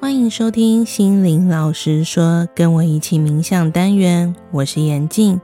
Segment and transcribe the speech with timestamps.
[0.00, 5.38] 欢迎收听心灵老师说，跟我一起冥想单元，我是严静。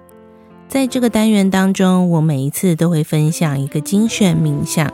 [0.66, 4.90] 在这个单元当中，我每一次都会分享一个精选冥想。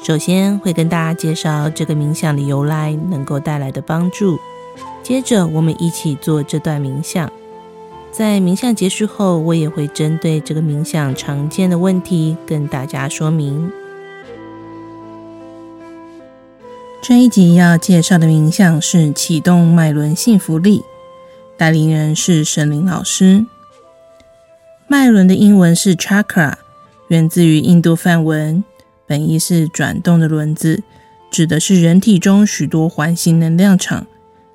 [0.00, 4.38] 首先会跟大家介绍这个冥想的由来，能够带来的帮助。
[5.02, 7.28] 接着我们一起做这段冥想。
[8.12, 13.72] 在冥想结束后，我也会针对这个冥想常见的问题跟大家说明。
[17.06, 20.82] 这一集要介绍的冥想是启动脉轮幸福力，
[21.58, 23.44] 带领人是沈伶老师。
[24.88, 26.54] 脉轮的英文是 chakra，
[27.08, 28.64] 源自于印度梵文，
[29.06, 30.82] 本意是转动的轮子，
[31.30, 34.06] 指的是人体中许多环形能量场，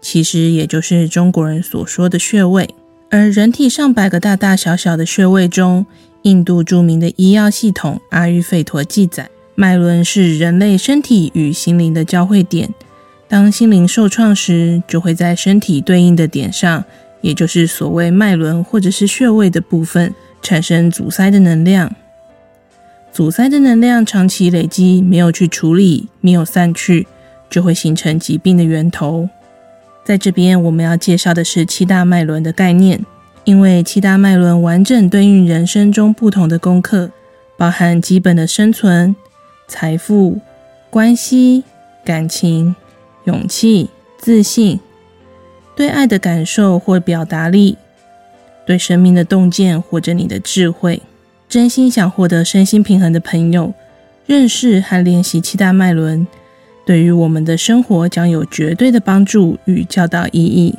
[0.01, 2.73] 其实也就是中国人所说的穴位。
[3.11, 5.85] 而人体上百个大大小小的穴位中，
[6.23, 9.29] 印度著名的医药系统阿育吠陀记载。
[9.59, 12.73] 脉轮是人类身体与心灵的交汇点，
[13.27, 16.85] 当心灵受创时，就会在身体对应的点上，
[17.19, 21.93] 也就是所谓脉轮或者是穴位的部分，产生阻塞的能量。
[23.11, 27.05] 阻塞的能量长期累积，没有去处理，没有散去，
[27.49, 29.27] 就会形成疾病的源头。
[30.05, 33.05] 在这边，我们要介绍的是七大脉轮的概念，
[33.43, 37.11] 因为七大脉轮完整对应人生中不同的功课，
[37.57, 39.13] 包含基本的生存。
[39.69, 40.39] 财富、
[40.89, 41.63] 关系、
[42.03, 42.75] 感情、
[43.23, 44.79] 勇气、自信、
[45.75, 47.77] 对爱的感受或表达力、
[48.65, 51.01] 对生命的洞见或者你的智慧，
[51.47, 53.73] 真心想获得身心平衡的朋友，
[54.25, 56.27] 认识和练习七大脉轮，
[56.85, 60.75] 对于我们的生活将有绝对的帮助与教导意义。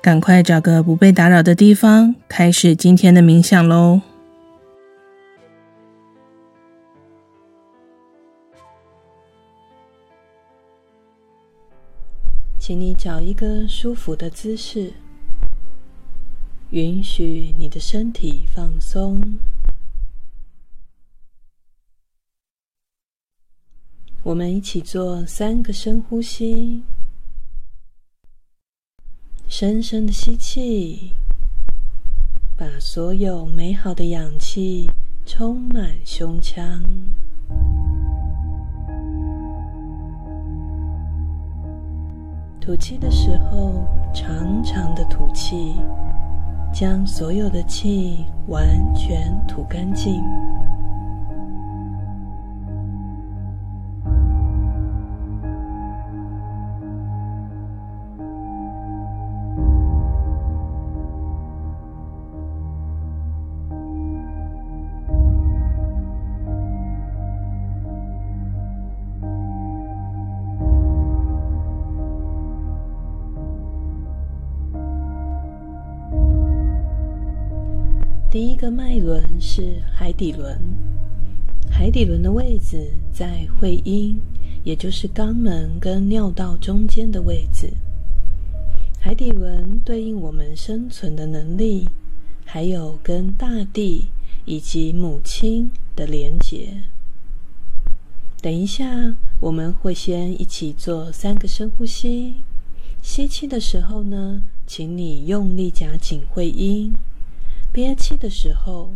[0.00, 4.00] 赶快找个不被打扰的地方，开始今天的冥想喽。
[12.66, 14.92] 请你找一个舒服的姿势，
[16.70, 19.38] 允许你的身体放松。
[24.24, 26.82] 我们一起做三个深呼吸，
[29.46, 31.12] 深深的吸气，
[32.56, 34.90] 把所有美好的氧气
[35.24, 36.82] 充满胸腔。
[42.66, 45.76] 吐气的时候，长长的吐气，
[46.72, 50.20] 将所有的气完全吐干净。
[78.66, 80.58] 的脉轮是海底轮，
[81.70, 84.20] 海底轮的位置在会阴，
[84.64, 87.74] 也就是肛门跟尿道中间的位置。
[88.98, 91.86] 海底轮对应我们生存的能力，
[92.44, 94.08] 还有跟大地
[94.46, 96.82] 以及母亲的连结。
[98.42, 102.34] 等一下，我们会先一起做三个深呼吸。
[103.00, 106.92] 吸气的时候呢，请你用力夹紧会阴。
[107.76, 108.90] 憋气的时候，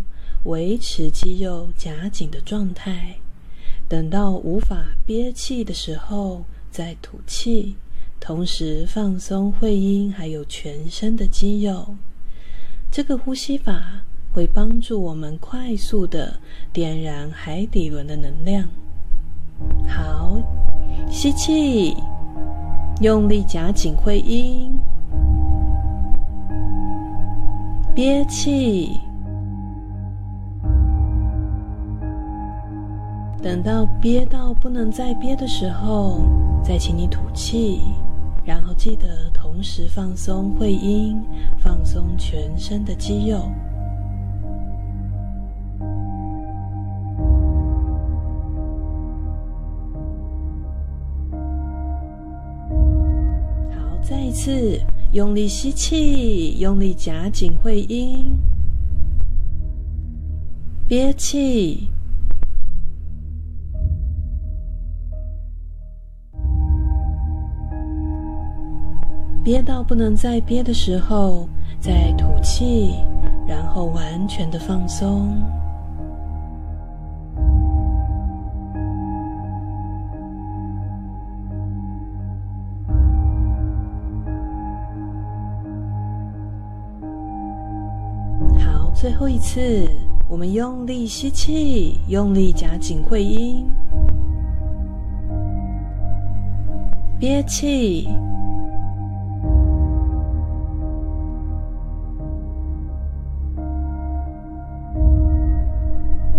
[0.44, 3.16] 维持肌肉夹紧的状态，
[3.86, 7.76] 等到无法憋气的时候再吐气，
[8.18, 11.94] 同时放松会阴还有全身的肌肉。
[12.90, 14.00] 这个呼吸法
[14.32, 16.40] 会帮助我们快速的
[16.72, 18.66] 点燃海底轮的能量。
[19.86, 20.40] 好，
[21.10, 21.94] 吸气，
[23.02, 24.72] 用力夹紧会阴。
[28.00, 28.98] 憋气，
[33.42, 36.22] 等到憋到不能再憋的时候，
[36.64, 37.82] 再请你吐气，
[38.42, 41.22] 然后记得同时放松会阴，
[41.58, 43.40] 放松全身的肌肉。
[53.70, 54.80] 好，再一次。
[55.12, 58.30] 用力吸气，用力夹紧会阴，
[60.86, 61.88] 憋气，
[69.42, 71.48] 憋到不能再憋的时候，
[71.80, 72.94] 再吐气，
[73.48, 75.42] 然后完全的放松。
[89.00, 89.88] 最后一次，
[90.28, 93.66] 我们用力吸气，用力夹紧会阴，
[97.18, 98.06] 憋气。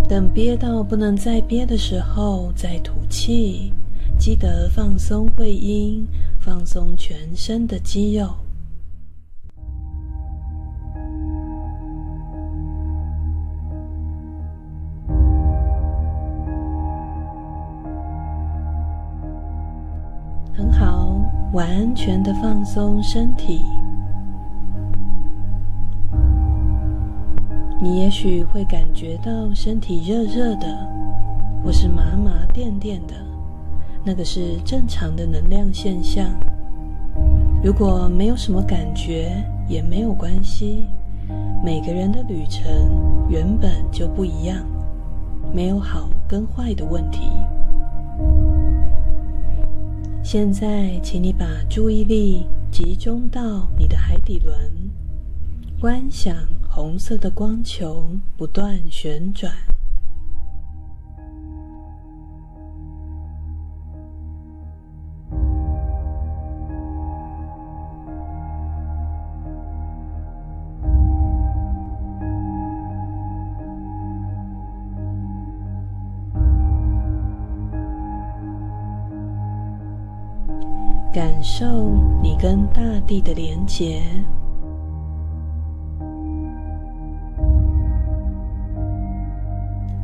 [0.07, 3.73] 等憋到不能再憋的时候，再吐气。
[4.19, 6.07] 记得放松会阴，
[6.39, 8.27] 放松全身的肌肉。
[20.53, 21.15] 很好，
[21.53, 23.63] 完全的放松身体。
[27.79, 30.67] 你也许会感觉到身体热热的，
[31.63, 33.15] 或是麻麻电电的，
[34.03, 36.25] 那个是正常的能量现象。
[37.63, 40.85] 如果没有什么感觉，也没有关系。
[41.63, 42.63] 每个人的旅程
[43.29, 44.57] 原本就不一样，
[45.53, 47.31] 没有好跟坏的问题。
[50.33, 54.57] 现在，请你把注意力集中到你的海底轮，
[55.77, 56.33] 观想。
[56.69, 58.07] 红色的光球
[58.37, 59.51] 不断旋转，
[81.13, 81.65] 感受
[82.21, 84.01] 你跟大地的连结。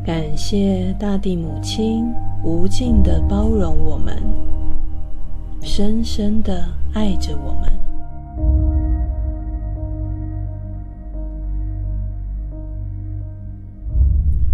[0.06, 2.13] 感谢大地母亲
[2.44, 4.21] 无尽的包容我们，
[5.62, 7.71] 深深的爱着我们。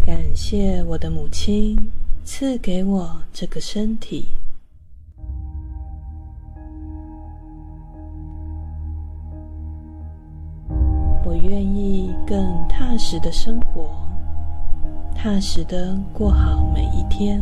[0.06, 1.92] 感谢我的母亲
[2.24, 4.28] 赐给我这个身体，
[12.26, 13.90] 更踏实的生活。
[15.16, 17.42] 踏实的过好每一天。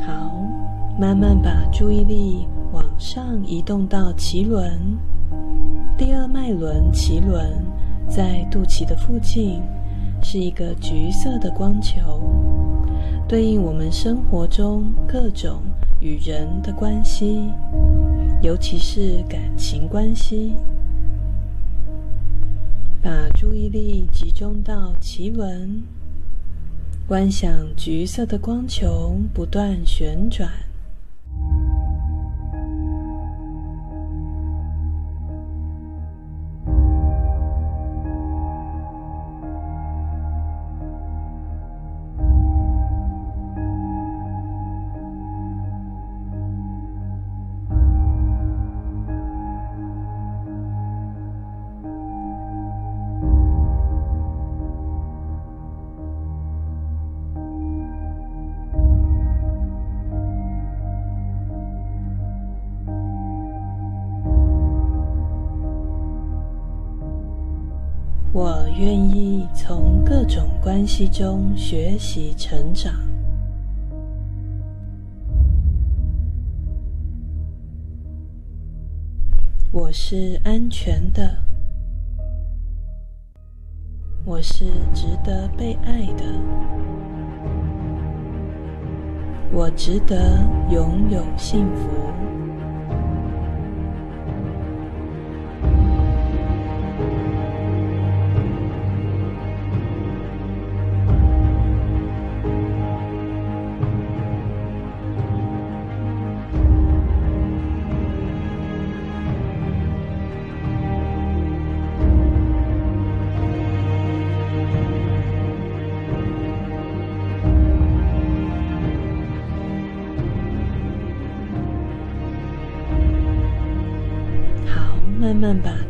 [0.00, 0.30] 好，
[0.98, 4.98] 慢慢把注意力往上移动到脐轮，
[5.96, 7.64] 第二脉轮脐轮
[8.08, 9.62] 在肚脐的附近，
[10.22, 12.20] 是一个橘色的光球，
[13.26, 15.62] 对应我们生活中各种
[16.06, 17.50] 与人的关系。
[18.40, 20.52] 尤其是感情关系，
[23.02, 25.82] 把注意力集中到奇闻，
[27.08, 30.48] 观想橘色的光球不断旋转。
[68.78, 72.92] 愿意从各种关系中学习成长。
[79.72, 81.38] 我是安全的。
[84.26, 86.24] 我是值得被爱的。
[89.52, 90.38] 我值得
[90.70, 92.45] 拥有幸福。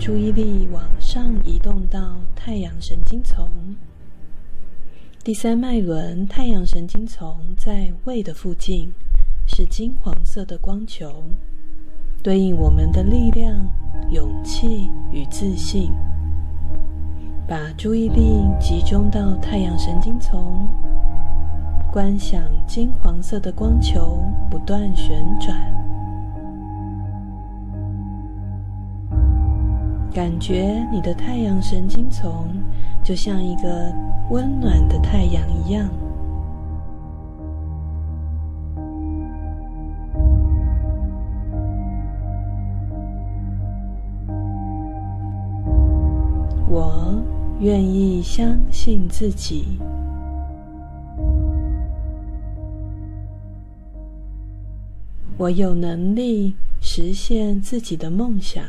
[0.07, 3.51] 注意力往上移动到太阳神经丛，
[5.25, 8.93] 第三脉轮太阳神经丛在胃的附近，
[9.49, 11.25] 是金黄色的光球，
[12.23, 13.69] 对应我们的力量、
[14.13, 15.91] 勇气与自信。
[17.49, 20.69] 把注意力集中到太阳神经丛，
[21.93, 25.86] 观想金黄色的光球不断旋转。
[30.17, 32.49] 感觉你的太阳神经丛
[33.05, 33.93] 就像一个
[34.31, 35.91] 温暖的太阳一样。
[46.67, 47.23] 我
[47.61, 49.79] 愿意相信自己。
[55.37, 58.65] 我有能力实现自己的梦想。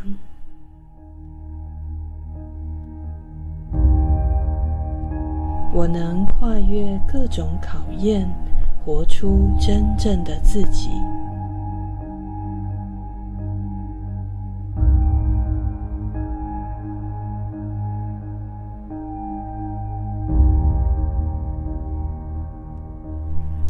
[5.77, 8.27] 我能跨越各种考验，
[8.83, 10.89] 活出真正的自己。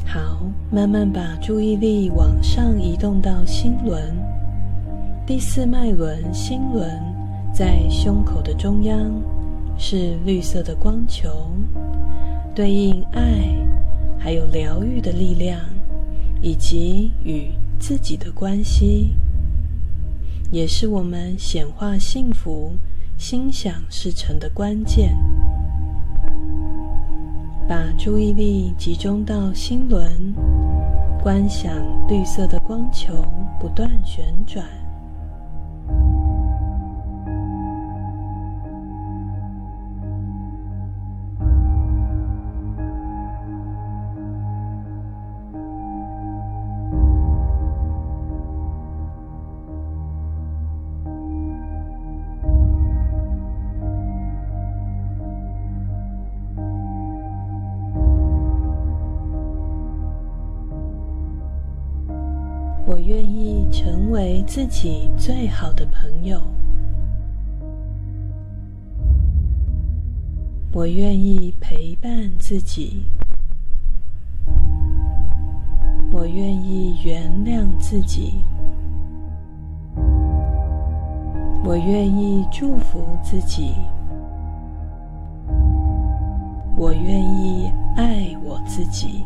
[0.05, 0.39] 好
[0.71, 4.01] 慢慢把注意力往上移动到心轮，
[5.25, 6.89] 第四脉轮心轮
[7.53, 9.11] 在胸口的中央，
[9.77, 11.29] 是绿色的光球，
[12.57, 13.55] 对应爱，
[14.17, 15.59] 还有疗愈的力量，
[16.41, 19.11] 以及与自己的关系，
[20.49, 22.75] 也是我们显化幸福、
[23.15, 25.15] 心想事成的关键。
[27.69, 30.33] 把注意力集中到心轮，
[31.21, 31.71] 观想
[32.07, 33.23] 绿色的光球
[33.59, 34.65] 不断旋转。
[63.79, 66.41] 成为自己最好的朋友。
[70.73, 73.03] 我愿意陪伴自己。
[76.11, 78.33] 我愿意原谅自己。
[81.63, 83.75] 我愿意祝福自己。
[86.75, 89.23] 我愿意爱我自己。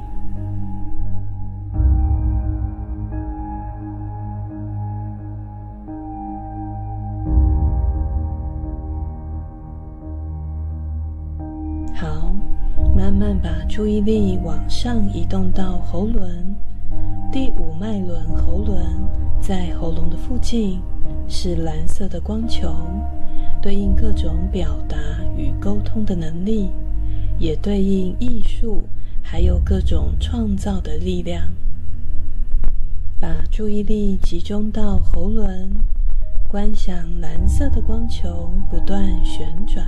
[13.82, 16.56] 注意力往上移动到喉轮，
[17.32, 18.80] 第五脉轮喉轮
[19.42, 20.80] 在喉咙的附近，
[21.28, 22.72] 是蓝色的光球，
[23.60, 24.96] 对应各种表达
[25.36, 26.70] 与沟通的能力，
[27.40, 28.84] 也对应艺术，
[29.24, 31.48] 还有各种创造的力量。
[33.20, 35.72] 把注意力集中到喉轮，
[36.48, 39.88] 观想蓝色的光球不断旋转。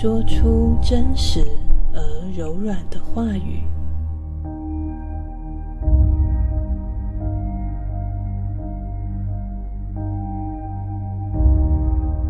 [0.00, 1.46] 说出真实
[1.92, 2.00] 而
[2.34, 3.62] 柔软的话语。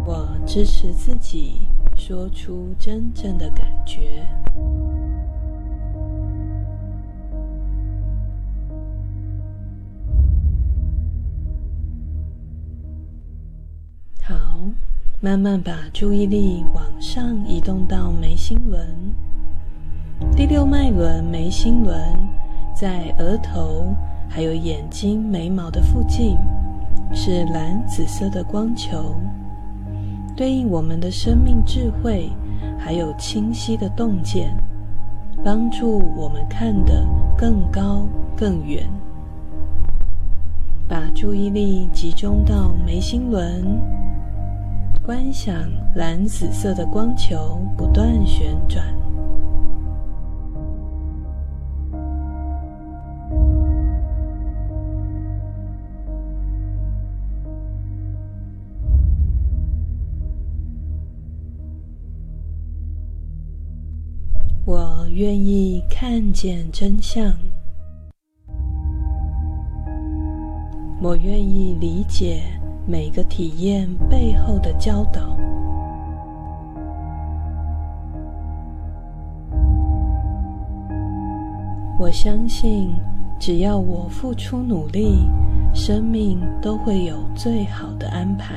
[0.04, 4.26] 我支持自己说出真正的感觉。
[14.20, 14.58] 好
[15.22, 18.88] 慢慢把注意力往上移动到眉心轮，
[20.34, 21.94] 第六脉轮眉心轮
[22.74, 23.94] 在额头，
[24.30, 26.38] 还有眼睛、眉毛的附近，
[27.12, 29.14] 是蓝紫色的光球，
[30.34, 32.30] 对应我们的生命智慧，
[32.78, 34.56] 还有清晰的洞见，
[35.44, 38.88] 帮助我们看得更高更远。
[40.88, 43.99] 把注意力集中到眉心轮。
[45.02, 45.54] 观想
[45.94, 48.84] 蓝紫色的光球不断旋转。
[64.66, 67.34] 我愿意看见真相。
[71.02, 72.59] 我愿意理解。
[72.90, 75.20] 每个体验背后的教导，
[82.00, 82.92] 我相信，
[83.38, 85.28] 只要我付出努力，
[85.72, 88.56] 生命都会有最好的安排。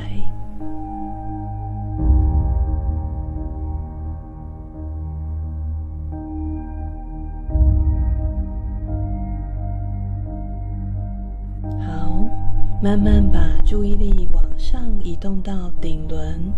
[12.84, 16.52] 慢慢把注意力往上移动到顶轮，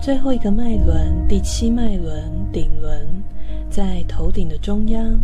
[0.00, 3.20] 最后一个脉轮，第七脉轮，顶轮，
[3.68, 5.18] 在头顶的中央，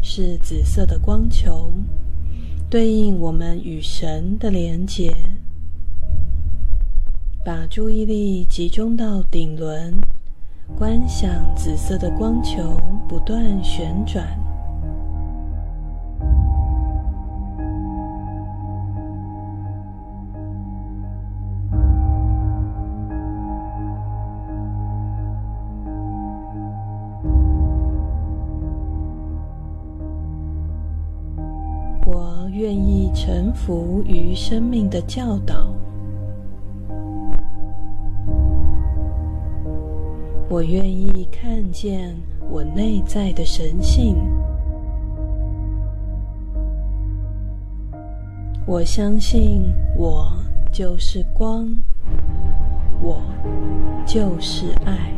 [0.00, 1.70] 是紫色的光球。
[2.70, 5.14] 对应我们与神的连结，
[7.44, 9.94] 把注意力集中到顶轮，
[10.74, 14.26] 观想紫色的光球不断旋转。
[33.28, 35.70] 臣服于生命的教导，
[40.48, 42.16] 我愿意看见
[42.48, 44.16] 我内在的神性，
[48.64, 49.62] 我相信
[49.94, 50.32] 我
[50.72, 51.68] 就是光，
[53.02, 53.20] 我
[54.06, 55.12] 就是爱。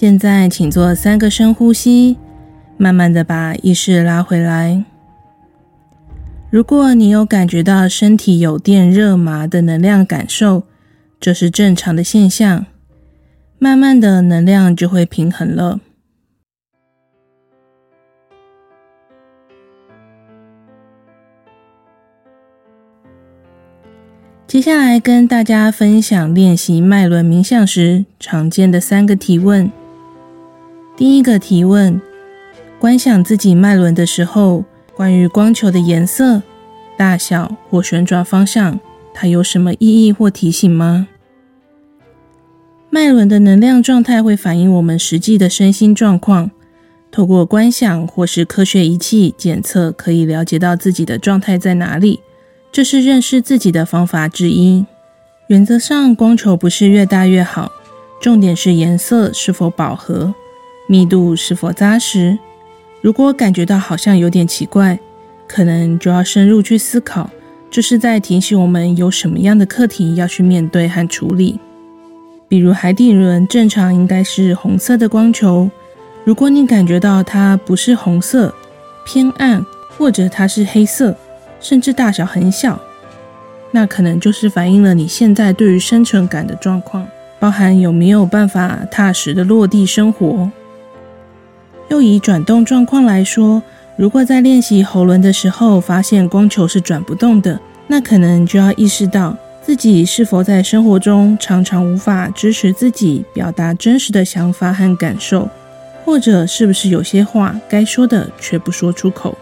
[0.00, 2.16] 现在，请做三个深呼吸，
[2.76, 4.84] 慢慢的把意识拉回来。
[6.50, 10.62] 如果你有感觉到身体有电、热麻的能量感受，
[11.18, 12.66] 这是正常的现象。
[13.58, 15.80] 慢慢的，能量就会平衡了。
[24.46, 29.68] 接下来跟大家分享练习脉轮冥想时常见的三个提问。
[30.98, 32.02] 第一个提问：
[32.80, 34.64] 观想自己脉轮的时候，
[34.96, 36.42] 关于光球的颜色、
[36.96, 38.80] 大小或旋转方向，
[39.14, 41.06] 它有什么意义或提醒吗？
[42.90, 46.50] 脉轮的能量状态会反映我们实际的身心状况，
[47.12, 52.18] 透过观想或是科学仪器检测，可以了解到自己的状态在哪里。
[52.72, 54.84] 这是认识自己的方法之一。
[55.46, 57.70] 原则上，光球不是越大越好，
[58.20, 60.34] 重点是颜色是否饱和，
[60.88, 62.36] 密度是否扎实。
[63.00, 64.98] 如果感觉到好像有点奇怪，
[65.46, 67.30] 可能就要深入去思考，
[67.70, 71.60] 这是在提醒我们有什么样的课题要去面对和处理。
[72.48, 75.70] 比如海底轮正常应该是红色的光球，
[76.24, 78.52] 如果你感觉到它不是红色，
[79.04, 79.64] 偏暗，
[79.96, 81.14] 或者它是黑色，
[81.60, 82.80] 甚至大小很小，
[83.70, 87.06] 那可能就是反映了你现在对于生存感的状况，
[87.38, 90.50] 包含有没有办法踏实的落地生活。
[91.88, 93.62] 又以转动状况来说，
[93.96, 105.48] 如果在练习喉轮的时候发现光球是转不动的，那可能就要意识到自己是否在生活中常常无法支持自己表达真实的想法和感受，
[106.04, 109.36] 或者是不是有些话该说的却不说出口。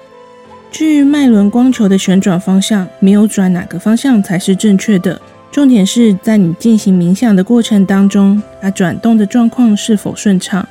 [0.71, 5.21] 至于脉轮光球的旋转方向，没有转哪个方向才是正确的。
[5.53, 10.67] 重点是在你进行冥想的过程当中，它转动的状况是否顺畅。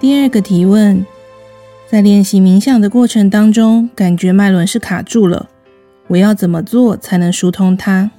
[0.00, 1.04] 第二个提问，
[1.86, 5.50] 在练习冥想的过程当中，感觉脉轮是卡住了，
[6.08, 8.10] 我要怎么做才能疏通它？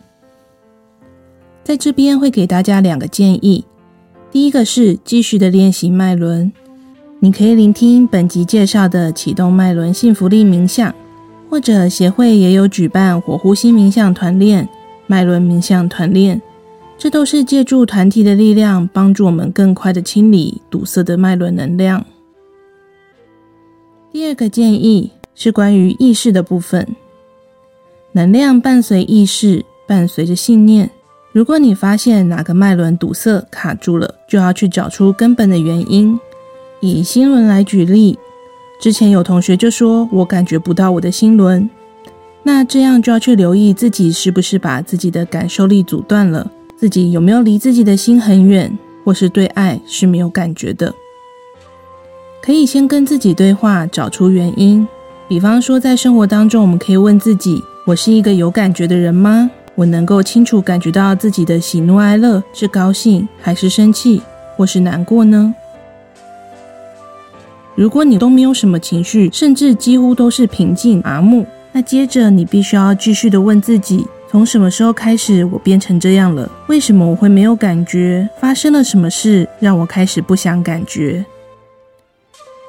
[1.63, 3.65] 在这边会给大家两个建议。
[4.29, 6.53] 第一个是继续的练习脉轮，
[7.19, 10.93] 你可以聆听本集介绍的启动脉轮幸福力冥想，
[11.49, 14.69] 或者协会也有举办火呼吸冥想团练、
[15.07, 16.39] 脉轮冥想团练，
[17.01, 22.05] 这都是借助团体的力量，帮助我们更快的清理堵塞的脉轮能量。
[24.11, 26.87] 第二个建议是关于意识的部分，
[28.11, 30.91] 能量伴随意识，伴随着信念。
[31.31, 36.19] 如果你发现哪个脉轮堵塞卡住了，就要去找出根本的原因。
[36.81, 38.19] 以心轮来举例，
[38.79, 41.67] 之前有同学就说：“我感觉不到我的心轮。”
[42.45, 50.91] 那这样就要去留意自己是不是把自己的感受力阻断了，自己有没有离自己的心很远，或是对爱是没有感觉的。
[52.41, 54.87] 可以先跟自己对话，找出原因。
[55.27, 64.19] 比方说，在生活当中，我们可以问自己：“我是一个有感觉的人吗？”我能够清楚感觉到自己的喜怒哀乐，是高兴还是生气，
[64.57, 65.53] 或是难过呢？
[67.75, 76.49] 如果你都没有什么情绪，甚至几乎都是平静麻木，那接着你必须要继续的问自己：从什么时候开始我变成这样了？
[76.67, 78.29] 为什么我会没有感觉？
[78.39, 81.25] 发生了什么事让我开始不想感觉？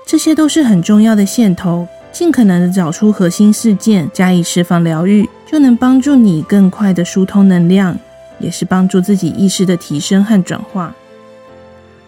[0.04, 1.86] 这些都是很重要的线头。
[2.10, 7.96] 尽可能的找出核心事件，加以释放疗愈，就能帮助你更快的疏通能量，
[8.40, 10.92] 也是帮助自己意识的提升和转化。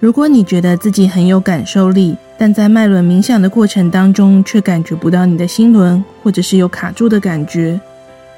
[0.00, 7.80] 如果你觉得自己很有感受力，但在脉轮冥想的过程当中却感觉不到你的心轮，或者是有卡住的感觉，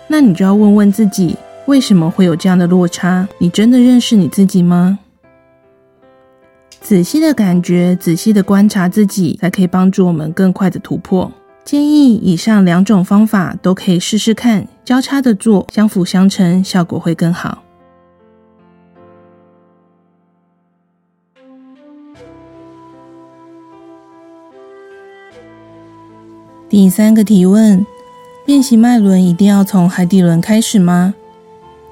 [0.09, 3.29] 那你就要问问自己，为什么会有这样的落差？
[3.39, 4.99] 你真的认识你自己吗？
[6.81, 11.31] 仔细的感觉，仔细的观察自己，才可以帮助我们更快的突破。
[11.65, 17.65] 建议以上两种方法都可以试试看，交叉的做，相辅相成，效果会更好。
[26.69, 27.85] 第三个提问：
[28.47, 31.15] 练习脉轮一定要从海底轮开始吗？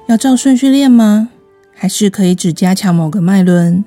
[0.07, 1.27] 要照顺序练吗？
[1.73, 3.83] 还是可以只加强某个脉轮？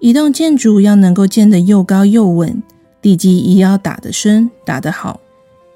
[0.00, 2.62] 一栋建筑要能够建得又高又稳。
[3.00, 5.18] 地基也要打得深，打得好。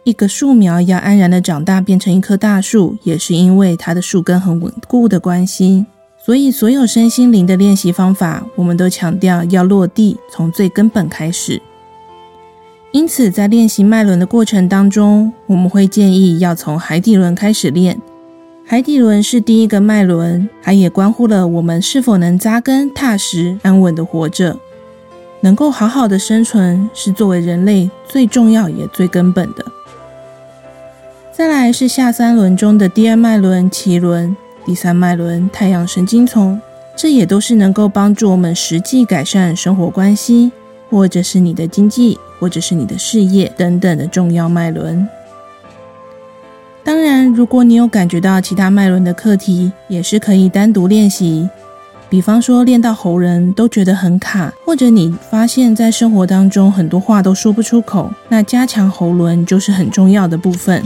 [0.04, 5.86] 一个树苗要安然的长大，变成一棵大树，也是因为它的树根很稳固的关系。
[6.22, 11.62] 所以，所有身心灵的练习方法，我们都强调要落地，从最根本开始。
[12.94, 18.00] 因此，在练习脉轮的过程当中，我们会建议要从海底轮开始练。
[18.64, 24.56] 海底轮是第一个脉轮，它也关乎了我们是否能扎根、踏实、安稳的活着。
[25.40, 29.64] 能够好好的生存，是作为人类最重要也最根本的。
[31.32, 36.60] 再来是下三轮中的第二脉轮脐轮，第三脉轮太阳神经丛，
[36.94, 40.52] 这也都是能够帮助我们实际改善生活关系，
[40.94, 45.04] 或者是你的经济，或者是你的事业等等的重要脉轮。
[46.84, 51.50] 当然，如果你有感觉到其他脉轮的课题，也是可以单独练习。
[52.08, 60.80] 比方说，练到喉轮都觉得很卡，或者你发现在生活当中很多话都说不出口，那加强喉轮就是很重要的部分。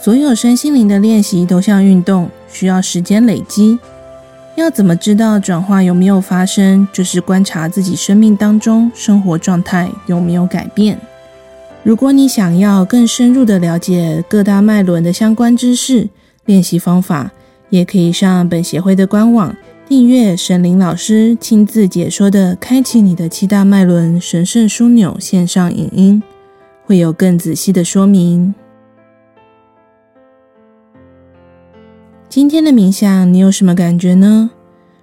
[0.00, 3.80] 所有身心灵的练习都像运动，需要时间累积。
[4.54, 6.86] 要怎么知道转化有没有发生？
[6.92, 10.98] 就是观察自己生命当中生活状态有没有改变。
[11.82, 16.08] 如果你想要更深入的了解各大脉轮的相关知识、
[16.44, 17.32] 练习方法，
[17.70, 19.56] 也可以上本协会的官网
[19.88, 26.22] 订阅神灵老师亲自解说的《开启你的七大脉轮神圣枢纽》线上影音，
[26.84, 28.54] 会有更仔细的说明。
[32.32, 34.48] 今天的冥想，你有什么感觉呢？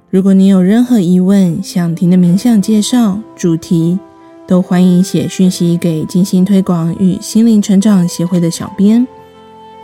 [0.10, 4.00] 如果你有任何疑问，想听的冥想介绍、主题，
[4.48, 9.08] 都欢迎写讯息给静心推广与心灵成长协会的小编。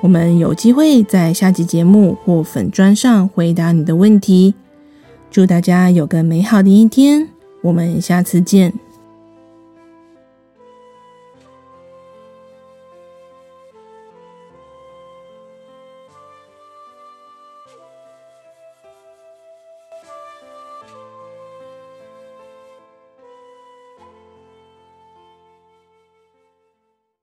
[0.02, 4.56] 我们有机会在下集节目或粉砖上回答你的问题。
[5.30, 7.30] 祝大家有个美好的一天，
[7.62, 8.74] 我们下次见。